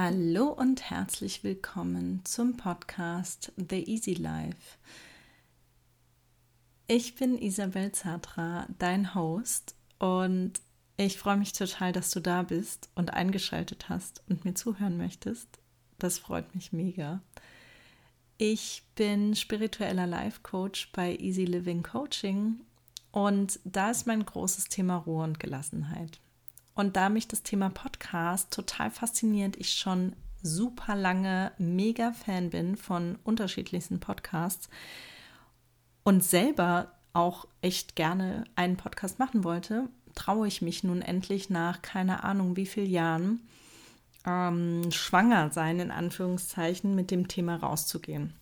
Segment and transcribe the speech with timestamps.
[0.00, 4.78] Hallo und herzlich willkommen zum Podcast The Easy Life.
[6.86, 10.52] Ich bin Isabel Zatra, dein Host, und
[10.96, 15.48] ich freue mich total, dass du da bist und eingeschaltet hast und mir zuhören möchtest.
[15.98, 17.20] Das freut mich mega.
[18.36, 22.60] Ich bin spiritueller Life Coach bei Easy Living Coaching
[23.10, 26.20] und da ist mein großes Thema Ruhe und Gelassenheit.
[26.78, 30.14] Und da mich das Thema Podcast total fasziniert, ich schon
[30.44, 34.68] super lange mega Fan bin von unterschiedlichsten Podcasts
[36.04, 41.82] und selber auch echt gerne einen Podcast machen wollte, traue ich mich nun endlich nach
[41.82, 43.40] keine Ahnung wie vielen Jahren
[44.24, 48.34] ähm, schwanger sein, in Anführungszeichen, mit dem Thema rauszugehen.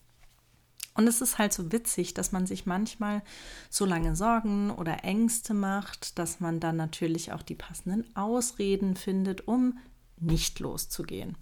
[0.96, 3.22] Und es ist halt so witzig, dass man sich manchmal
[3.68, 9.46] so lange Sorgen oder Ängste macht, dass man dann natürlich auch die passenden Ausreden findet,
[9.46, 9.78] um
[10.18, 11.36] nicht loszugehen.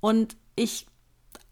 [0.00, 0.86] Und ich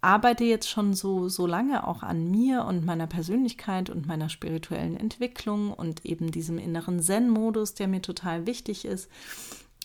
[0.00, 4.96] arbeite jetzt schon so, so lange auch an mir und meiner Persönlichkeit und meiner spirituellen
[4.96, 9.10] Entwicklung und eben diesem inneren Zen-Modus, der mir total wichtig ist,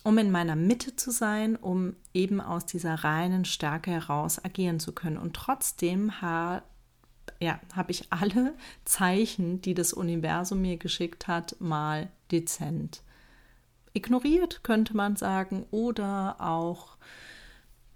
[0.03, 4.91] um in meiner Mitte zu sein, um eben aus dieser reinen Stärke heraus agieren zu
[4.94, 5.17] können.
[5.17, 6.63] Und trotzdem ha
[7.39, 8.53] ja, habe ich alle
[8.85, 13.02] Zeichen, die das Universum mir geschickt hat, mal dezent
[13.93, 16.97] ignoriert, könnte man sagen, oder auch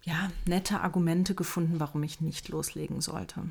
[0.04, 3.44] ja, nette Argumente gefunden, warum ich nicht loslegen sollte.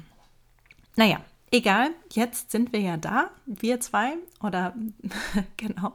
[0.97, 4.75] Naja, egal, jetzt sind wir ja da, wir zwei, oder
[5.57, 5.93] genau,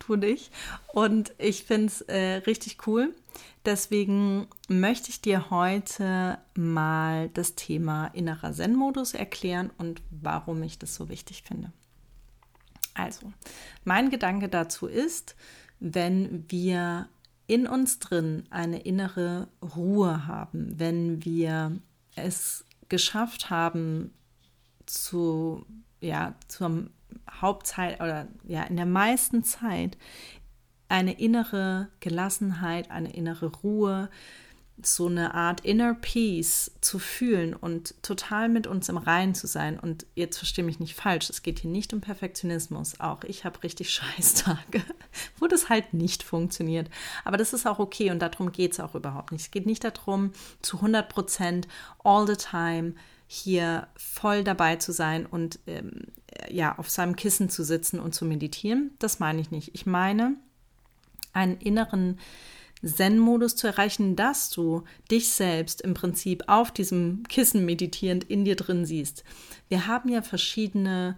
[0.00, 0.50] du und ich.
[0.92, 3.14] Und ich finde es äh, richtig cool.
[3.64, 10.94] Deswegen möchte ich dir heute mal das Thema innerer Zen-Modus erklären und warum ich das
[10.94, 11.72] so wichtig finde.
[12.94, 13.32] Also,
[13.84, 15.36] mein Gedanke dazu ist,
[15.80, 17.08] wenn wir
[17.46, 21.78] in uns drin eine innere Ruhe haben, wenn wir
[22.14, 24.12] es geschafft haben,
[24.86, 25.64] zu,
[26.00, 26.88] ja, zur
[27.40, 29.96] Hauptzeit oder ja, in der meisten Zeit
[30.88, 34.08] eine innere Gelassenheit, eine innere Ruhe,
[34.82, 39.80] so eine Art Inner Peace zu fühlen und total mit uns im Reinen zu sein.
[39.80, 43.00] Und jetzt verstehe mich nicht falsch, es geht hier nicht um Perfektionismus.
[43.00, 44.82] Auch ich habe richtig Scheißtage,
[45.38, 46.90] wo das halt nicht funktioniert.
[47.24, 49.42] Aber das ist auch okay und darum geht es auch überhaupt nicht.
[49.42, 51.68] Es geht nicht darum, zu 100 Prozent
[52.04, 52.94] all the time
[53.26, 56.06] hier voll dabei zu sein und ähm,
[56.48, 58.92] ja, auf seinem Kissen zu sitzen und zu meditieren.
[58.98, 59.74] Das meine ich nicht.
[59.74, 60.36] Ich meine,
[61.32, 62.18] einen inneren
[62.84, 68.56] Zen-Modus zu erreichen, dass du dich selbst im Prinzip auf diesem Kissen meditierend in dir
[68.56, 69.24] drin siehst.
[69.68, 71.16] Wir haben ja verschiedene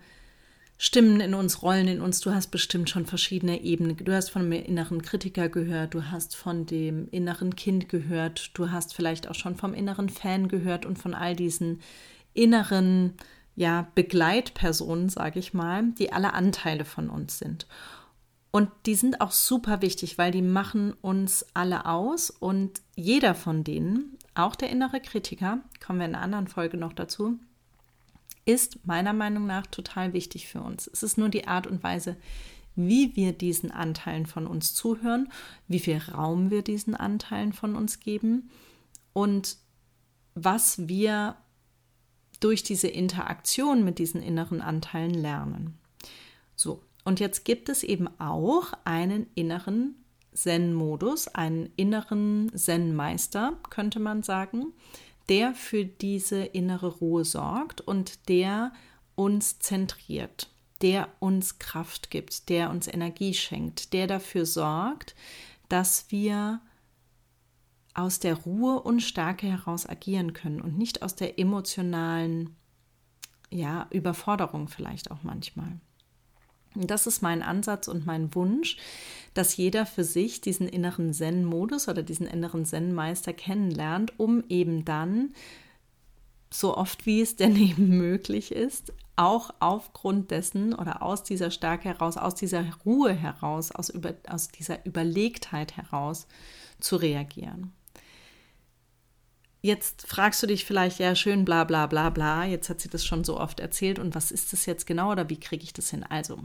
[0.81, 2.21] Stimmen in uns, Rollen in uns.
[2.21, 3.97] Du hast bestimmt schon verschiedene Ebenen.
[3.97, 8.71] Du hast von dem inneren Kritiker gehört, du hast von dem inneren Kind gehört, du
[8.71, 11.81] hast vielleicht auch schon vom inneren Fan gehört und von all diesen
[12.33, 13.15] inneren
[13.57, 17.67] ja, Begleitpersonen, sage ich mal, die alle Anteile von uns sind.
[18.53, 23.65] Und die sind auch super wichtig, weil die machen uns alle aus und jeder von
[23.65, 27.41] denen, auch der innere Kritiker, kommen wir in einer anderen Folge noch dazu,
[28.49, 30.89] ist meiner Meinung nach total wichtig für uns.
[30.91, 32.17] Es ist nur die Art und Weise,
[32.77, 35.31] wie wir diesen Anteilen von uns zuhören,
[35.67, 38.51] wie viel Raum wir diesen Anteilen von uns geben
[39.13, 39.59] und
[40.35, 41.37] was wir
[42.41, 45.79] durch diese Interaktion mit diesen inneren Anteilen lernen.
[46.57, 49.97] So, und jetzt gibt es eben auch einen inneren
[50.33, 54.73] Zen-Modus, einen inneren Zen-Meister, könnte man sagen,
[55.29, 58.73] der für diese innere Ruhe sorgt und der
[59.15, 60.51] uns zentriert,
[60.81, 65.15] der uns Kraft gibt, der uns Energie schenkt, der dafür sorgt,
[65.69, 66.61] dass wir
[67.95, 72.57] aus der Ruhe und Stärke heraus agieren können und nicht aus der emotionalen
[73.51, 75.81] ja, Überforderung vielleicht auch manchmal.
[76.75, 78.77] Das ist mein Ansatz und mein Wunsch,
[79.35, 85.35] dass jeder für sich diesen inneren Zen-Modus oder diesen inneren Zen-Meister kennenlernt, um eben dann,
[86.51, 91.89] so oft wie es denn eben möglich ist, auch aufgrund dessen oder aus dieser Stärke
[91.89, 96.27] heraus, aus dieser Ruhe heraus, aus, über, aus dieser Überlegtheit heraus
[96.79, 97.73] zu reagieren.
[99.61, 103.05] Jetzt fragst du dich vielleicht, ja, schön, bla bla bla bla, jetzt hat sie das
[103.05, 105.91] schon so oft erzählt und was ist das jetzt genau oder wie kriege ich das
[105.91, 106.05] hin?
[106.05, 106.39] Also,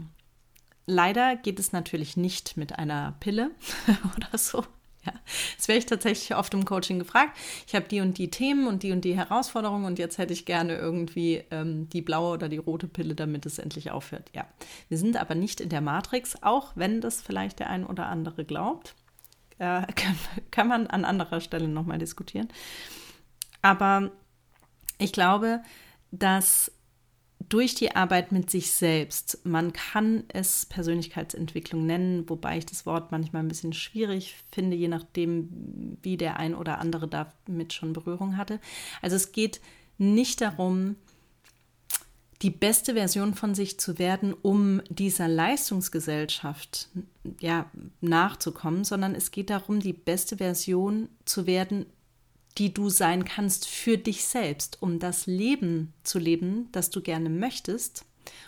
[0.86, 3.50] Leider geht es natürlich nicht mit einer Pille
[4.16, 4.64] oder so.
[5.06, 5.12] Ja,
[5.56, 7.36] das wäre ich tatsächlich oft im Coaching gefragt.
[7.66, 10.46] Ich habe die und die Themen und die und die Herausforderungen und jetzt hätte ich
[10.46, 14.30] gerne irgendwie ähm, die blaue oder die rote Pille, damit es endlich aufhört.
[14.34, 14.46] Ja,
[14.88, 18.46] wir sind aber nicht in der Matrix, auch wenn das vielleicht der ein oder andere
[18.46, 18.94] glaubt.
[19.58, 20.16] äh, kann,
[20.50, 22.48] kann man an anderer Stelle nochmal diskutieren.
[23.64, 24.10] Aber
[24.98, 25.62] ich glaube,
[26.10, 26.70] dass
[27.48, 33.10] durch die Arbeit mit sich selbst, man kann es Persönlichkeitsentwicklung nennen, wobei ich das Wort
[33.10, 38.36] manchmal ein bisschen schwierig finde, je nachdem, wie der ein oder andere damit schon Berührung
[38.36, 38.60] hatte.
[39.00, 39.62] Also es geht
[39.96, 40.96] nicht darum,
[42.42, 46.90] die beste Version von sich zu werden, um dieser Leistungsgesellschaft
[47.40, 47.70] ja,
[48.02, 51.86] nachzukommen, sondern es geht darum, die beste Version zu werden,
[52.58, 57.28] die du sein kannst für dich selbst, um das Leben zu leben, das du gerne
[57.28, 58.04] möchtest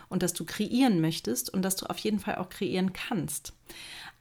[0.08, 3.52] und das du kreieren möchtest und das du auf jeden Fall auch kreieren kannst.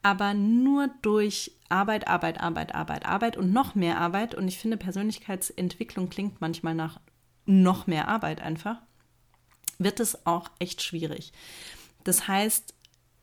[0.02, 4.34] Aber nur durch Arbeit, Arbeit, Arbeit, Arbeit, Arbeit und noch mehr Arbeit.
[4.34, 7.00] Und ich finde, Persönlichkeitsentwicklung klingt manchmal nach
[7.44, 8.78] noch mehr Arbeit einfach,
[9.78, 11.32] wird es auch echt schwierig.
[12.04, 12.74] Das heißt,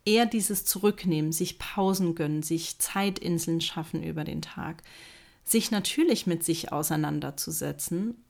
[0.06, 4.84] eher dieses Zurücknehmen, sich Pausen gönnen, sich Zeitinseln schaffen über den Tag,
[5.44, 8.24] sich natürlich mit sich auseinanderzusetzen,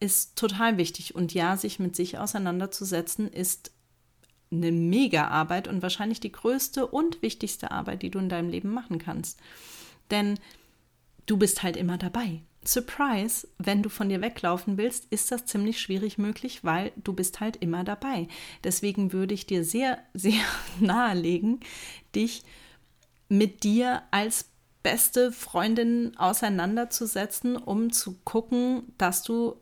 [0.00, 1.14] ist total wichtig.
[1.14, 3.72] Und ja, sich mit sich auseinanderzusetzen, ist
[4.50, 8.98] eine Mega-Arbeit und wahrscheinlich die größte und wichtigste Arbeit, die du in deinem Leben machen
[8.98, 9.40] kannst.
[10.10, 10.38] Denn
[11.26, 12.42] du bist halt immer dabei.
[12.66, 17.40] Surprise, wenn du von dir weglaufen willst, ist das ziemlich schwierig möglich, weil du bist
[17.40, 18.28] halt immer dabei.
[18.62, 20.40] Deswegen würde ich dir sehr, sehr
[20.80, 21.60] nahelegen,
[22.14, 22.42] dich
[23.28, 24.50] mit dir als
[24.84, 29.56] beste Freundin auseinanderzusetzen, um zu gucken, dass du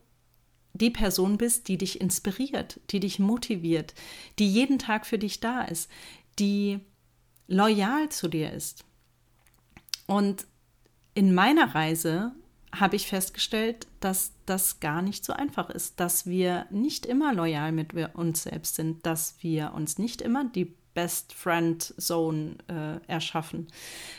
[0.75, 3.95] die Person bist, die dich inspiriert, die dich motiviert,
[4.39, 5.91] die jeden Tag für dich da ist,
[6.39, 6.81] die
[7.47, 8.85] loyal zu dir ist.
[10.07, 10.47] Und
[11.15, 12.33] in meiner Reise
[12.75, 17.71] habe ich festgestellt, dass das gar nicht so einfach ist, dass wir nicht immer loyal
[17.71, 23.69] mit uns selbst sind, dass wir uns nicht immer die Best Friend Zone äh, erschaffen,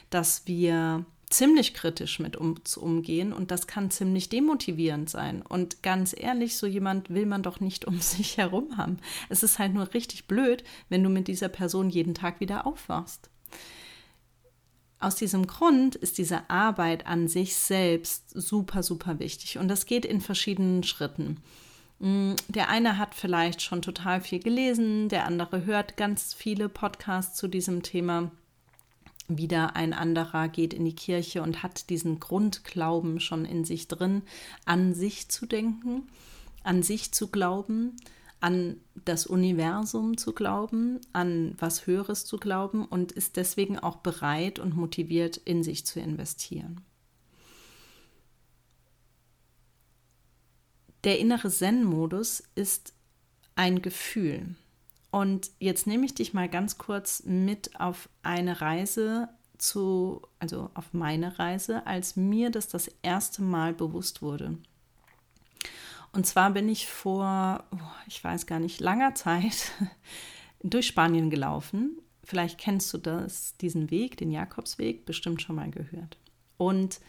[0.09, 5.41] dass wir ziemlich kritisch mit uns umgehen und das kann ziemlich demotivierend sein.
[5.41, 8.97] Und ganz ehrlich, so jemand will man doch nicht um sich herum haben.
[9.29, 13.29] Es ist halt nur richtig blöd, wenn du mit dieser Person jeden Tag wieder aufwachst.
[14.99, 19.57] Aus diesem Grund ist diese Arbeit an sich selbst super, super wichtig.
[19.57, 21.41] Und das geht in verschiedenen Schritten.
[22.03, 27.37] Mm, der eine hat vielleicht schon total viel gelesen, der andere hört ganz viele Podcasts
[27.37, 28.29] zu diesem Thema.
[29.29, 34.23] Wieder ein anderer geht in die Kirche und hat diesen Grundglauben schon in sich drin,
[34.65, 36.09] an sich zu denken,
[36.65, 37.95] an sich zu glauben,
[38.41, 38.75] an
[39.05, 44.75] das Universum zu glauben, an was Höheres zu glauben und ist deswegen auch bereit und
[44.75, 46.81] motiviert, in sich zu investieren.
[51.03, 52.93] Der innere Zen-Modus ist
[53.55, 54.55] ein Gefühl.
[55.11, 60.93] Und jetzt nehme ich dich mal ganz kurz mit auf eine Reise zu, also auf
[60.93, 64.57] meine Reise, als mir das das erste Mal bewusst wurde.
[66.13, 67.77] Und zwar bin ich vor, oh,
[68.07, 69.71] ich weiß gar nicht, langer Zeit
[70.63, 71.99] durch Spanien gelaufen.
[72.23, 76.17] Vielleicht kennst du das, diesen Weg, den Jakobsweg, bestimmt schon mal gehört.
[76.57, 76.99] Und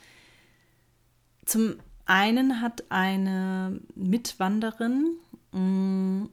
[1.45, 1.77] zum
[2.07, 5.17] einen hat eine Mitwanderin
[5.53, 6.31] mh, mm,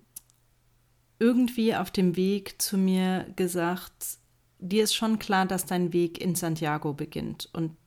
[1.19, 4.17] irgendwie auf dem Weg zu mir gesagt,
[4.57, 7.47] dir ist schon klar, dass dein Weg in Santiago beginnt.
[7.53, 7.77] Und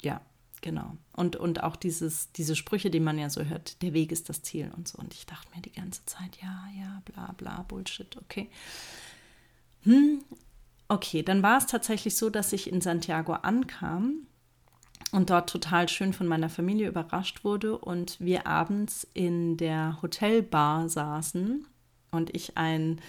[0.00, 0.22] ja,
[0.66, 0.96] Genau.
[1.12, 4.42] Und, und auch dieses, diese Sprüche, die man ja so hört, der Weg ist das
[4.42, 4.98] Ziel und so.
[4.98, 8.50] Und ich dachte mir die ganze Zeit, ja, ja, bla, bla, Bullshit, okay.
[9.82, 10.24] Hm,
[10.88, 14.26] okay, dann war es tatsächlich so, dass ich in Santiago ankam
[15.16, 20.90] und dort total schön von meiner Familie überrascht wurde und wir abends in der Hotelbar
[20.90, 21.66] saßen
[22.10, 23.00] und ich ein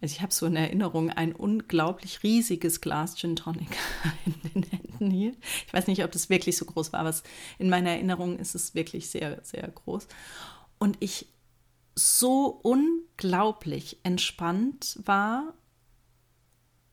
[0.00, 3.76] also ich habe so in Erinnerung ein unglaublich riesiges Glas Gin Tonic
[4.26, 5.34] in den Händen hier.
[5.64, 7.14] Ich weiß nicht, ob das wirklich so groß war, aber
[7.60, 10.08] in meiner Erinnerung ist es wirklich sehr, sehr groß.
[10.80, 11.28] Und ich
[11.94, 15.54] so unglaublich entspannt war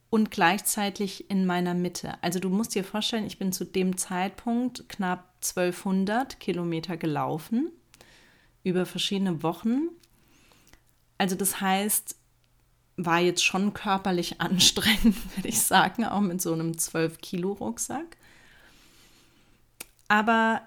[0.09, 2.21] und gleichzeitig in meiner Mitte.
[2.21, 7.71] Also du musst dir vorstellen, ich bin zu dem Zeitpunkt knapp 1200 Kilometer gelaufen
[8.63, 9.89] über verschiedene Wochen.
[11.17, 12.15] Also das heißt,
[12.97, 18.17] war jetzt schon körperlich anstrengend, würde ich sagen, auch mit so einem 12-Kilo-Rucksack.
[20.07, 20.61] Aber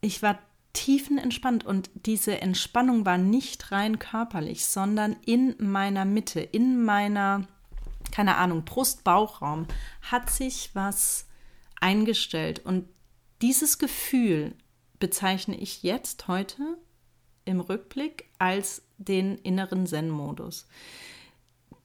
[0.00, 0.38] ich war
[0.72, 7.48] tiefenentspannt und diese Entspannung war nicht rein körperlich, sondern in meiner Mitte, in meiner,
[8.12, 9.66] keine Ahnung, Brust-Bauchraum
[10.02, 11.26] hat sich was
[11.80, 12.64] eingestellt.
[12.64, 12.88] Und
[13.42, 14.54] dieses Gefühl
[14.98, 16.62] bezeichne ich jetzt heute
[17.44, 20.66] im Rückblick als den inneren Zen-Modus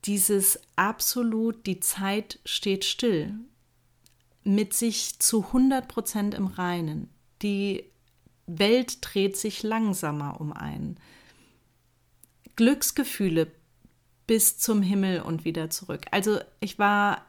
[0.06, 3.34] dieses absolut, die Zeit steht still.
[4.46, 7.08] mit sich zu 100 Prozent im Reinen.
[7.40, 7.90] Die
[8.46, 11.00] Welt dreht sich langsamer um einen.
[12.54, 13.50] Glücksgefühle
[14.26, 16.06] bis zum Himmel und wieder zurück.
[16.10, 17.24] Also ich war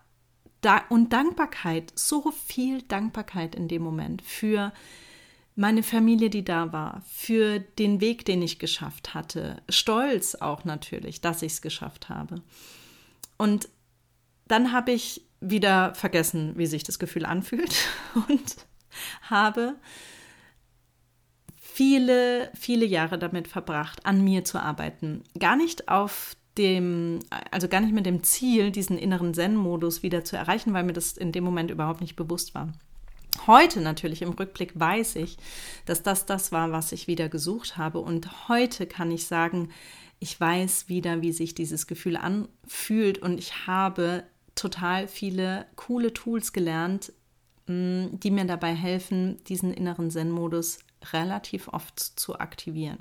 [0.61, 4.73] da und Dankbarkeit, so viel Dankbarkeit in dem Moment für
[5.55, 9.61] meine Familie, die da war, für den Weg, den ich geschafft hatte.
[9.69, 12.41] Stolz auch natürlich, dass ich es geschafft habe.
[13.37, 13.69] Und
[14.47, 17.75] dann habe ich wieder vergessen, wie sich das Gefühl anfühlt
[18.27, 18.57] und
[19.21, 19.75] habe
[21.57, 25.23] viele, viele Jahre damit verbracht, an mir zu arbeiten.
[25.37, 27.19] Gar nicht auf dem,
[27.51, 31.13] also gar nicht mit dem Ziel, diesen inneren Zen-Modus wieder zu erreichen, weil mir das
[31.13, 32.71] in dem Moment überhaupt nicht bewusst war.
[33.47, 35.37] Heute natürlich im Rückblick weiß ich,
[35.85, 37.99] dass das das war, was ich wieder gesucht habe.
[37.99, 39.69] Und heute kann ich sagen,
[40.19, 44.23] ich weiß wieder, wie sich dieses Gefühl anfühlt und ich habe
[44.55, 47.11] total viele coole Tools gelernt,
[47.67, 50.79] mm, die mir dabei helfen, diesen inneren Zen-Modus
[51.11, 52.97] relativ oft zu aktivieren.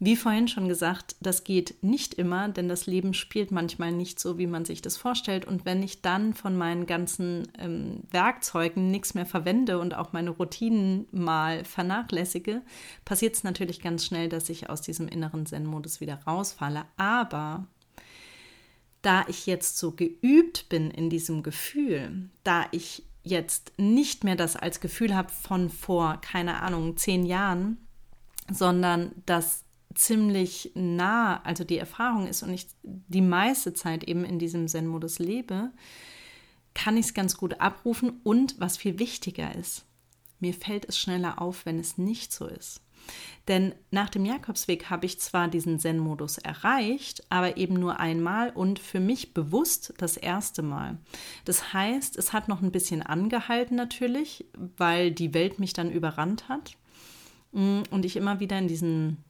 [0.00, 4.38] Wie vorhin schon gesagt, das geht nicht immer, denn das Leben spielt manchmal nicht so,
[4.38, 5.44] wie man sich das vorstellt.
[5.44, 10.30] Und wenn ich dann von meinen ganzen ähm, Werkzeugen nichts mehr verwende und auch meine
[10.30, 12.62] Routinen mal vernachlässige,
[13.04, 16.84] passiert es natürlich ganz schnell, dass ich aus diesem inneren Zen-Modus wieder rausfalle.
[16.96, 17.66] Aber
[19.02, 24.54] da ich jetzt so geübt bin in diesem Gefühl, da ich jetzt nicht mehr das
[24.54, 27.78] als Gefühl habe von vor, keine Ahnung, zehn Jahren,
[28.50, 29.64] sondern das
[29.98, 35.18] ziemlich nah, also die Erfahrung ist und ich die meiste Zeit eben in diesem Zen-Modus
[35.18, 35.72] lebe,
[36.72, 39.84] kann ich es ganz gut abrufen und was viel wichtiger ist,
[40.38, 42.80] mir fällt es schneller auf, wenn es nicht so ist.
[43.48, 48.78] Denn nach dem Jakobsweg habe ich zwar diesen Zen-Modus erreicht, aber eben nur einmal und
[48.78, 50.98] für mich bewusst das erste Mal.
[51.44, 56.48] Das heißt, es hat noch ein bisschen angehalten natürlich, weil die Welt mich dann überrannt
[56.48, 56.76] hat
[57.52, 59.24] mm, und ich immer wieder in diesen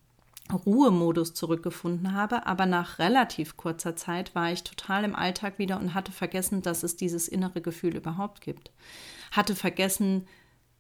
[0.53, 5.95] Ruhemodus zurückgefunden habe, aber nach relativ kurzer Zeit war ich total im Alltag wieder und
[5.95, 8.73] hatte vergessen, dass es dieses innere Gefühl überhaupt gibt.
[9.31, 10.27] Hatte vergessen,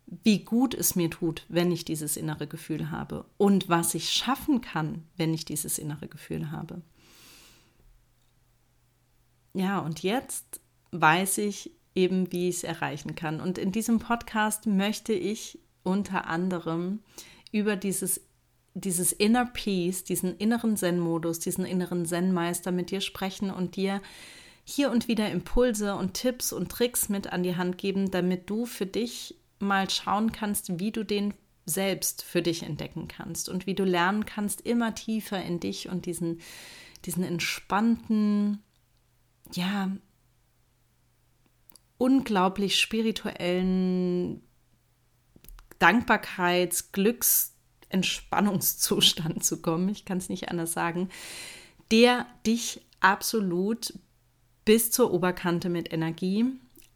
[0.06, 4.60] wie gut es mir tut, wenn ich dieses innere Gefühl habe und was ich schaffen
[4.60, 6.80] kann, wenn ich dieses innere Gefühl habe.
[9.52, 10.60] Ja, und jetzt
[10.92, 13.40] weiß ich eben, wie ich es erreichen kann.
[13.40, 17.00] Und in diesem Podcast möchte ich unter anderem
[17.50, 18.27] über dieses
[18.80, 24.00] dieses Inner Peace, diesen inneren Zen-Modus, diesen inneren Zen-Meister mit dir sprechen und dir
[24.64, 28.66] hier und wieder Impulse und Tipps und Tricks mit an die Hand geben, damit du
[28.66, 33.75] für dich mal schauen kannst, wie du den selbst für dich entdecken kannst und wie
[33.75, 36.40] du lernen kannst, immer tiefer in dich und diesen,
[37.04, 38.62] diesen entspannten,
[39.52, 39.90] ja,
[41.99, 44.42] unglaublich spirituellen
[45.78, 47.58] Dankbarkeits-, Glücks-
[47.90, 51.09] Entspannungszustand zu kommen, ich kann es nicht anders sagen,
[51.90, 53.95] der dich absolut
[54.64, 56.45] bis zur Oberkante mit Energie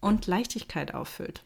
[0.00, 1.42] und Leichtigkeit auffüllt.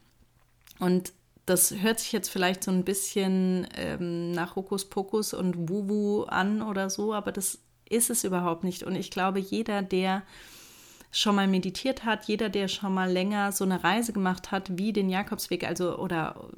[0.78, 1.12] Und
[1.46, 6.90] das hört sich jetzt vielleicht so ein bisschen ähm, nach Hokuspokus und Wuwu an oder
[6.90, 8.82] so, aber das ist es überhaupt nicht.
[8.82, 10.24] Und ich glaube, jeder, der
[11.10, 14.92] schon mal meditiert hat, jeder, der schon mal länger so eine Reise gemacht hat, wie
[14.92, 16.48] den Jakobsweg, also oder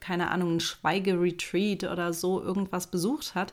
[0.00, 3.52] keine Ahnung, ein Schweigeretreat oder so irgendwas besucht hat,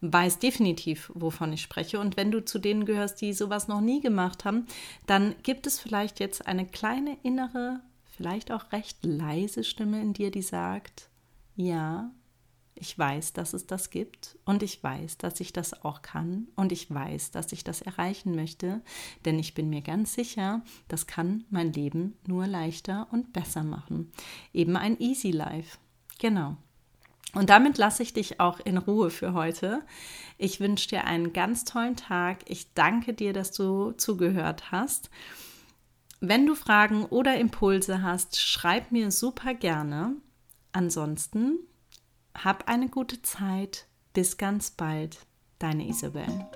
[0.00, 2.00] weiß definitiv, wovon ich spreche.
[2.00, 4.66] Und wenn du zu denen gehörst, die sowas noch nie gemacht haben,
[5.06, 7.80] dann gibt es vielleicht jetzt eine kleine innere,
[8.16, 11.08] vielleicht auch recht leise Stimme in dir, die sagt,
[11.56, 12.10] ja,
[12.80, 16.72] ich weiß, dass es das gibt und ich weiß, dass ich das auch kann und
[16.72, 18.82] ich weiß, dass ich das erreichen möchte,
[19.24, 24.12] denn ich bin mir ganz sicher, das kann mein Leben nur leichter und besser machen.
[24.52, 25.78] Eben ein Easy Life.
[26.18, 26.56] Genau.
[27.34, 29.82] Und damit lasse ich dich auch in Ruhe für heute.
[30.38, 32.38] Ich wünsche dir einen ganz tollen Tag.
[32.46, 35.10] Ich danke dir, dass du zugehört hast.
[36.20, 40.16] Wenn du Fragen oder Impulse hast, schreib mir super gerne.
[40.72, 41.58] Ansonsten
[42.44, 43.86] hab eine gute Zeit.
[44.12, 45.18] Bis ganz bald.
[45.58, 46.46] Deine Isabel.